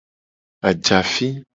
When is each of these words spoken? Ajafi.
Ajafi. 0.69 1.27